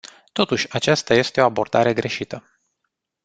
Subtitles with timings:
[0.31, 2.59] Totuși, aceasta este o abordare greșită.